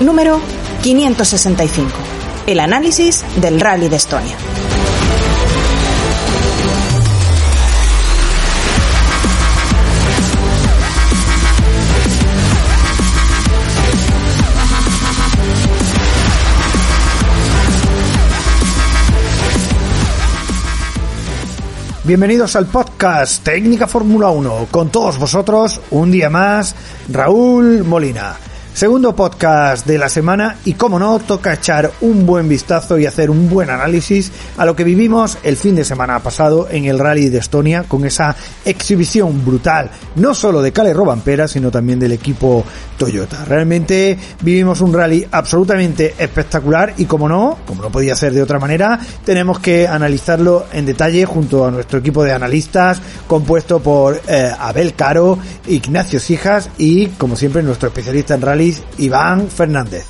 [0.00, 0.40] número
[0.82, 1.90] 565.
[2.46, 4.36] El análisis del Rally de Estonia.
[22.04, 24.66] Bienvenidos al podcast Técnica Fórmula 1.
[24.72, 26.74] Con todos vosotros, un día más,
[27.08, 28.36] Raúl Molina.
[28.74, 33.30] Segundo podcast de la semana y como no, toca echar un buen vistazo y hacer
[33.30, 37.28] un buen análisis a lo que vivimos el fin de semana pasado en el Rally
[37.28, 38.34] de Estonia con esa
[38.64, 42.64] exhibición brutal, no solo de Cale Robampera, sino también del equipo
[42.96, 43.44] Toyota.
[43.44, 48.58] Realmente vivimos un rally absolutamente espectacular y como no, como no podía ser de otra
[48.58, 54.50] manera, tenemos que analizarlo en detalle junto a nuestro equipo de analistas compuesto por eh,
[54.58, 58.61] Abel Caro, Ignacio Sijas y como siempre nuestro especialista en rally
[58.98, 60.06] Iván Fernández.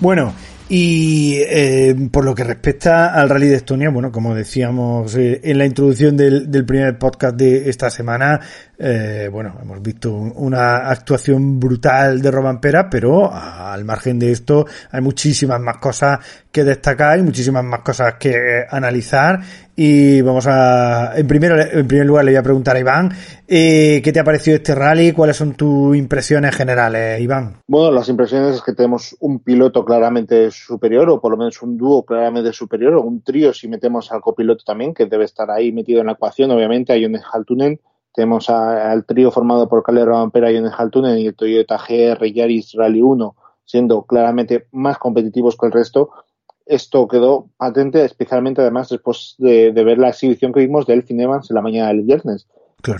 [0.00, 0.32] Bueno,
[0.68, 5.58] y eh, por lo que respecta al Rally de Estonia, bueno, como decíamos eh, en
[5.58, 8.40] la introducción del, primer podcast de esta semana,
[8.76, 15.00] eh, bueno, hemos visto una actuación brutal de Robampera, pero al margen de esto hay
[15.00, 16.18] muchísimas más cosas
[16.50, 19.38] que destacar y muchísimas más cosas que analizar.
[19.76, 23.12] Y vamos a, en primer, en primer lugar le voy a preguntar a Iván,
[23.46, 25.12] eh, ¿qué te ha parecido este rally?
[25.12, 27.58] ¿Cuáles son tus impresiones generales, Iván?
[27.68, 31.76] Bueno, las impresiones es que tenemos un piloto claramente superior, o por lo menos un
[31.76, 35.72] dúo claramente superior, o un trío si metemos al copiloto también, que debe estar ahí
[35.72, 37.78] metido en la ecuación, obviamente, a Jones Haltunen
[38.14, 43.02] tenemos al trío formado por Calero Ampera y Haltunen y el Toyota GR Yaris Rally
[43.02, 46.10] 1 siendo claramente más competitivos que el resto.
[46.66, 51.50] Esto quedó patente, especialmente además después de, ver la exhibición que vimos de Elfin Evans
[51.50, 52.48] en la mañana del viernes.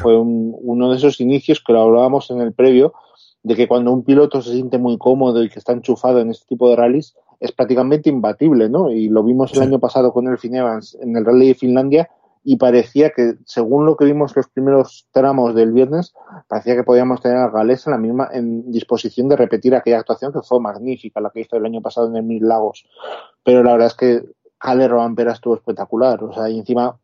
[0.00, 2.94] Fue uno de esos inicios que lo hablábamos en el previo,
[3.42, 6.46] de que cuando un piloto se siente muy cómodo y que está enchufado en este
[6.46, 8.90] tipo de rallies, es prácticamente imbatible, ¿no?
[8.90, 12.10] Y lo vimos el año pasado con Elfin Evans en el rally de Finlandia,
[12.48, 16.14] y parecía que, según lo que vimos los primeros tramos del viernes,
[16.46, 20.32] parecía que podíamos tener a Gales en la misma en disposición de repetir aquella actuación
[20.32, 22.86] que fue magnífica, la que hizo el año pasado en el Mil Lagos.
[23.42, 24.22] Pero la verdad es que
[24.58, 26.96] Cale Robampera estuvo espectacular, o sea, y encima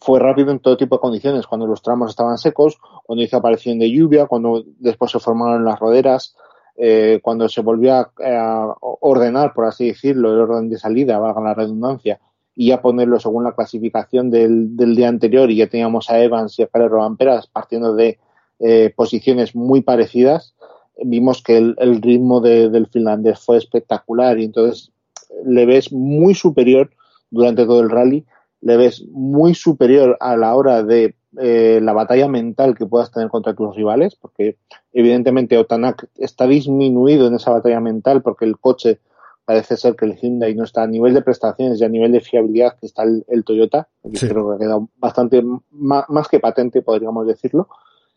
[0.00, 3.78] fue rápido en todo tipo de condiciones, cuando los tramos estaban secos, cuando hizo aparición
[3.78, 6.34] de lluvia, cuando después se formaron las roderas,
[6.78, 11.42] eh, cuando se volvió a, a, ordenar, por así decirlo, el orden de salida, valga
[11.42, 12.20] la redundancia,
[12.54, 16.58] y ya ponerlo según la clasificación del, del día anterior y ya teníamos a Evans
[16.58, 18.18] y a Pérez Robamperas partiendo de
[18.60, 20.54] eh, posiciones muy parecidas,
[21.02, 24.92] vimos que el, ritmo de, del finlandés fue espectacular y entonces
[25.44, 26.90] le ves muy superior
[27.30, 28.24] durante todo el rally,
[28.60, 33.28] le ves muy superior a la hora de eh, la batalla mental que puedas tener
[33.28, 34.56] contra tus rivales, porque
[34.92, 39.00] evidentemente Otanak está disminuido en esa batalla mental porque el coche
[39.44, 42.20] parece ser que el Hyundai no está a nivel de prestaciones y a nivel de
[42.20, 47.26] fiabilidad que está el, Toyota, que creo que ha quedado bastante más, que patente, podríamos
[47.26, 47.68] decirlo.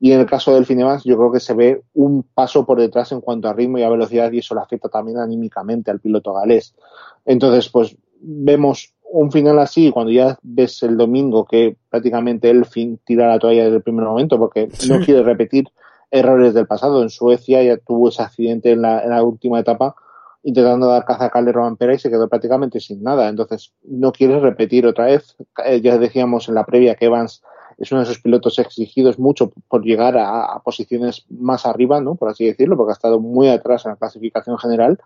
[0.00, 3.10] Y en el caso del Finemans, yo creo que se ve un paso por detrás
[3.10, 6.34] en cuanto a ritmo y a velocidad, y eso le afecta también anímicamente al piloto
[6.34, 6.76] galés.
[7.24, 13.00] Entonces, pues vemos un final así, cuando ya ves el domingo que prácticamente el fin
[13.04, 15.64] tira la toalla desde el primer momento, porque no quiere repetir
[16.12, 17.02] errores del pasado.
[17.02, 19.96] En Suecia ya tuvo ese accidente en la, en la última etapa
[20.42, 23.28] intentando dar caza a Calde Robampera y se quedó prácticamente sin nada.
[23.28, 25.36] Entonces, no quieres repetir otra vez.
[25.64, 27.42] Eh, ya decíamos en la previa que Evans
[27.78, 32.16] es uno de esos pilotos exigidos mucho por llegar a, posiciones más arriba, ¿no?
[32.16, 34.98] Por así decirlo, porque ha estado muy atrás en la clasificación general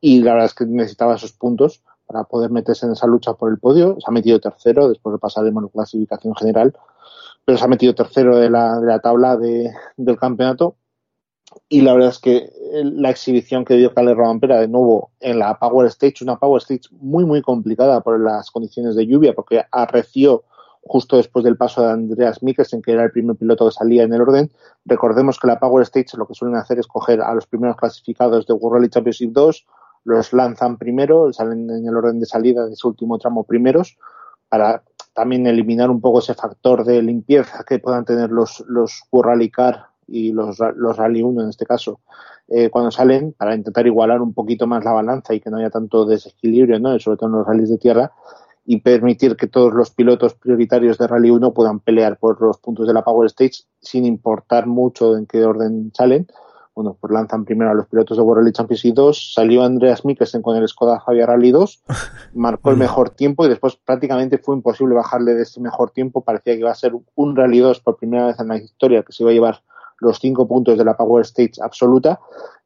[0.00, 3.50] y la verdad es que necesitaba esos puntos para poder meterse en esa lucha por
[3.50, 3.96] el podio.
[4.00, 6.74] Se ha metido tercero, después de pasar en la clasificación general,
[7.44, 10.76] pero se ha metido tercero de la, de la tabla de, del campeonato
[11.68, 12.52] y la verdad es que
[12.82, 16.88] la exhibición que dio Calero Ampera de nuevo en la Power Stage, una Power Stage
[16.92, 20.44] muy muy complicada por las condiciones de lluvia, porque arreció
[20.82, 24.14] justo después del paso de Andreas Mikkelsen, que era el primer piloto que salía en
[24.14, 24.50] el orden.
[24.84, 28.46] Recordemos que la Power Stage lo que suelen hacer es coger a los primeros clasificados
[28.46, 29.66] de World Rally Championship 2,
[30.04, 33.98] los lanzan primero, salen en el orden de salida de ese último tramo primeros,
[34.48, 34.82] para
[35.12, 39.50] también eliminar un poco ese factor de limpieza que puedan tener los, los World Rally
[39.50, 42.00] Car y los, los Rally 1 en este caso,
[42.48, 45.70] eh, cuando salen, para intentar igualar un poquito más la balanza y que no haya
[45.70, 46.98] tanto desequilibrio, ¿no?
[46.98, 48.12] sobre todo en los rallies de tierra,
[48.64, 52.86] y permitir que todos los pilotos prioritarios de Rally 1 puedan pelear por los puntos
[52.86, 56.26] de la Power Stage sin importar mucho en qué orden salen.
[56.74, 60.40] Bueno, pues lanzan primero a los pilotos de World Rally Championship 2, salió Andreas Mikkelsen
[60.40, 61.82] con el Skoda Fabia Rally 2,
[62.34, 66.54] marcó el mejor tiempo y después prácticamente fue imposible bajarle de ese mejor tiempo, parecía
[66.54, 69.24] que iba a ser un Rally 2 por primera vez en la historia que se
[69.24, 69.62] iba a llevar
[70.00, 72.20] los cinco puntos de la Power Stage absoluta.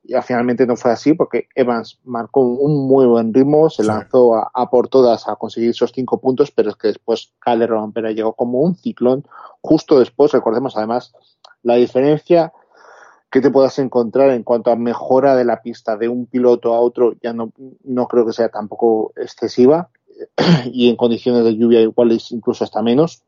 [0.07, 4.71] Y finalmente no fue así porque Evans marcó un muy buen ritmo, se lanzó a,
[4.71, 8.61] por todas a conseguir esos cinco puntos, pero es que después Calero Ampera llegó como
[8.61, 9.25] un ciclón.
[9.63, 11.15] Justo después, recordemos además,
[11.63, 12.53] la diferencia
[13.31, 16.81] que te puedas encontrar en cuanto a mejora de la pista de un piloto a
[16.81, 17.53] otro, ya no,
[17.83, 19.89] no creo que sea tampoco excesiva
[20.67, 23.23] y en condiciones de lluvia iguales incluso hasta menos.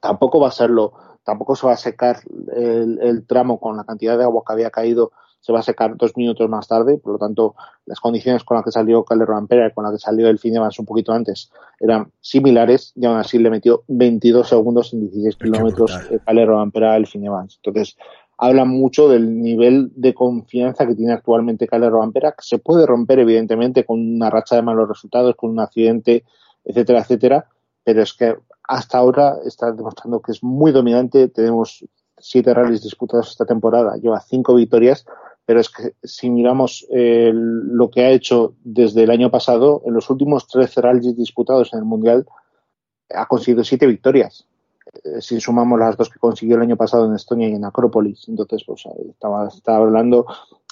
[0.00, 0.92] Tampoco va a serlo
[1.24, 2.18] tampoco se va a secar
[2.54, 6.16] el, tramo con la cantidad de agua que había caído, se va a secar dos
[6.16, 7.54] minutos más tarde, por lo tanto,
[7.84, 10.78] las condiciones con las que salió Calero Ampera y con las que salió el Finemans
[10.78, 11.50] un poquito antes
[11.80, 15.92] eran similares, y aún así le metió 22 segundos en 16 kilómetros
[16.24, 17.60] Calero Ampera el Finemans.
[17.62, 17.96] Entonces,
[18.38, 23.18] habla mucho del nivel de confianza que tiene actualmente Calero Ampera, que se puede romper
[23.18, 26.24] evidentemente con una racha de malos resultados, con un accidente,
[26.64, 27.48] etcétera, etcétera,
[27.84, 28.34] pero es que
[28.66, 31.28] hasta ahora está demostrando que es muy dominante.
[31.28, 31.84] Tenemos
[32.18, 35.04] siete rallies disputados esta temporada, lleva cinco victorias,
[35.44, 39.94] pero es que si miramos eh, lo que ha hecho desde el año pasado, en
[39.94, 42.26] los últimos 13 rallies disputados en el Mundial,
[43.14, 44.46] ha conseguido siete victorias.
[45.04, 48.28] Eh, si sumamos las dos que consiguió el año pasado en Estonia y en Acrópolis.
[48.28, 50.26] Entonces, pues estaba, hablando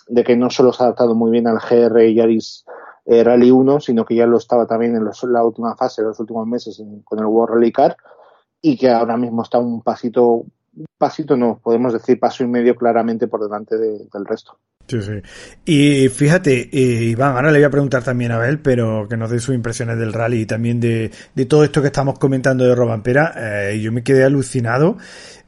[0.08, 2.64] de que no solo se ha adaptado muy bien al GR Yaris
[3.04, 6.20] eh, Rally 1, sino que ya lo estaba también en la última fase, en los
[6.20, 7.96] últimos meses con el World Rally Car
[8.60, 10.44] y que ahora mismo está un pasito,
[10.76, 14.56] un pasito no, podemos decir paso y medio claramente por delante del resto.
[14.86, 15.12] Sí, sí.
[15.64, 19.30] Y fíjate, eh, Iván, ahora le voy a preguntar también a Abel, pero que nos
[19.30, 22.74] dé sus impresiones del rally y también de, de todo esto que estamos comentando de
[22.74, 23.34] Robampera.
[23.36, 24.98] Eh, yo me quedé alucinado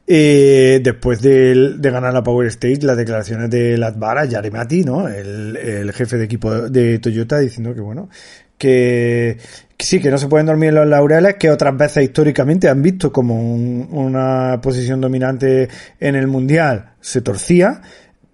[0.07, 5.07] eh, después de, ganar la Power Stage, las declaraciones de Latbara, Yaremati, ¿no?
[5.07, 8.09] El, el, jefe de equipo de Toyota, diciendo que bueno,
[8.57, 9.37] que,
[9.79, 13.11] sí, que no se pueden dormir en los laureles, que otras veces históricamente han visto
[13.11, 15.67] como una posición dominante
[15.99, 17.81] en el mundial se torcía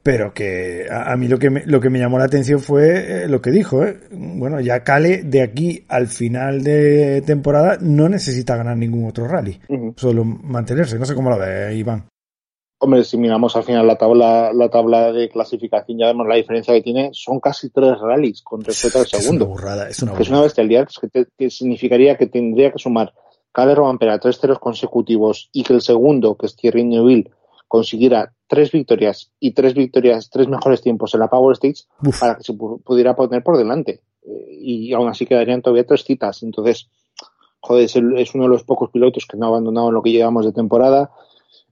[0.03, 3.27] pero que a, mí lo que me, lo que me llamó la atención fue eh,
[3.27, 3.99] lo que dijo, ¿eh?
[4.11, 9.59] bueno, ya Cale de aquí al final de temporada no necesita ganar ningún otro rally,
[9.97, 12.05] solo mantenerse, no sé cómo lo ve Iván.
[12.83, 16.73] Hombre, si miramos al final la tabla, la tabla de clasificación, ya vemos la diferencia
[16.73, 19.45] que tiene, son casi tres rallies con respecto al segundo.
[19.45, 20.23] Es una burrada, es una, burrada.
[20.23, 20.87] es una bestialidad,
[21.37, 23.13] que, significaría que tendría que sumar
[23.51, 27.29] Cale Robampera tres ceros consecutivos y que el segundo, que es Thierry Neuville,
[27.71, 31.85] consiguiera tres victorias y tres victorias, tres mejores tiempos en la Power Stage
[32.19, 34.01] para que se pudiera poner por delante.
[34.23, 36.43] Eh, y aún así quedarían todavía tres citas.
[36.43, 36.89] Entonces,
[37.61, 40.11] joder, es, es, uno de los pocos pilotos que no ha abandonado en lo que
[40.11, 41.11] llevamos de temporada.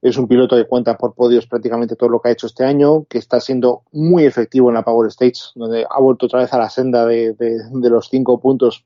[0.02, 3.04] Es un piloto que cuenta por podios prácticamente todo lo que ha hecho este año,
[3.10, 6.60] que está siendo muy efectivo en la Power Stage, donde ha vuelto otra vez a
[6.60, 8.86] la senda de, de los cinco puntos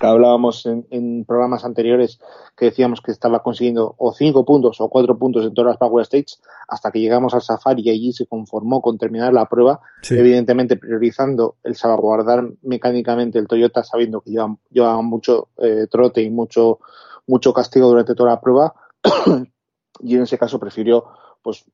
[0.00, 2.18] que hablábamos en, programas anteriores
[2.56, 6.02] que decíamos que estaba consiguiendo o cinco puntos o cuatro puntos en todas las Power
[6.02, 9.80] States hasta que llegamos al Safari y allí se conformó con terminar la prueba,
[10.10, 16.30] evidentemente priorizando el salvaguardar mecánicamente el Toyota sabiendo que lleva, lleva mucho eh, trote y
[16.30, 16.80] mucho,
[17.26, 18.74] mucho castigo durante toda la prueba.
[20.00, 21.06] Y en ese caso prefirió
[21.42, 21.64] pues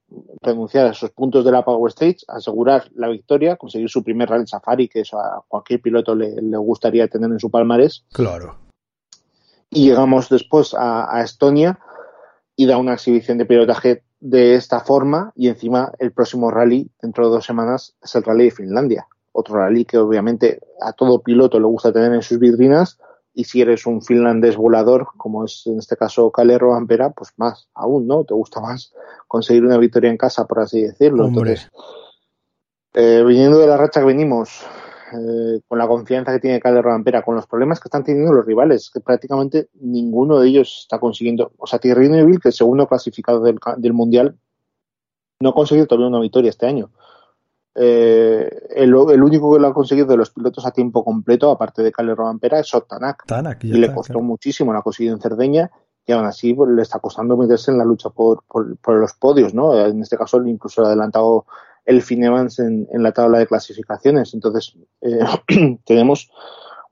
[0.42, 4.46] renunciar a esos puntos de la Power Stage, asegurar la victoria, conseguir su primer Rally
[4.46, 8.04] Safari, que eso a cualquier piloto le, gustaría tener en su palmarés.
[8.12, 8.56] Claro.
[9.70, 11.78] Y llegamos después a, Estonia
[12.56, 17.26] y da una exhibición de pilotaje de esta forma y encima el próximo rally dentro
[17.26, 19.08] de dos semanas es el rally de Finlandia.
[19.32, 22.98] Otro rally que obviamente a todo piloto le gusta tener en sus vitrinas
[23.34, 27.68] y si eres un finlandés volador, como es en este caso Calero Ampera, pues más
[27.74, 28.24] aún, ¿no?
[28.24, 28.94] Te gusta más
[29.26, 31.26] conseguir una victoria en casa, por así decirlo.
[31.26, 31.70] Entonces,
[32.94, 34.64] eh, viniendo de la racha que venimos,
[35.12, 38.46] eh, con la confianza que tiene Calero Ampera, con los problemas que están teniendo los
[38.46, 42.86] rivales, que prácticamente ninguno de ellos está consiguiendo, o sea, Thierry Neville, que es segundo
[42.86, 44.38] clasificado del, del Mundial,
[45.40, 46.90] no ha conseguido todavía una victoria este año.
[47.74, 51.92] Eh, el, único que lo ha conseguido de los pilotos a tiempo completo, aparte de
[51.92, 53.24] Cale Robampera, es Sotanak.
[53.62, 55.70] y le costó muchísimo, lo ha conseguido en Cerdeña
[56.06, 59.54] y aún así pues, le está costando meterse en la lucha por, por, los podios,
[59.54, 59.76] ¿no?
[59.78, 61.46] En este caso incluso ha adelantado
[61.84, 64.34] el Finemans en, en la tabla de clasificaciones.
[64.34, 66.30] Entonces, eh, tenemos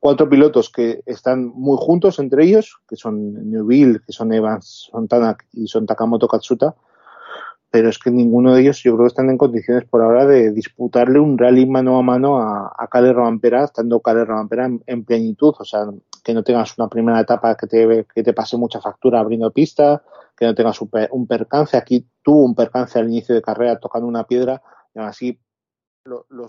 [0.01, 5.07] cuatro pilotos que están muy juntos entre ellos, que son Newville, que son Evans, son
[5.09, 6.75] Tanak y son Takamoto Katsuta,
[7.73, 10.53] pero es que ninguno de ellos yo creo que están en condiciones por ahora de
[10.53, 15.55] disputarle un rally mano a mano a, a Cale Robampera, estando Cale Robampera en, plenitud,
[15.59, 15.87] o sea,
[16.23, 20.03] que no tengas una primera etapa que te, que te pase mucha factura abriendo pista,
[20.37, 24.25] que no tengas un, percance, aquí tuvo un percance al inicio de carrera tocando una
[24.25, 24.61] piedra,
[24.95, 25.41] y aún así
[26.05, 26.49] lo, lo.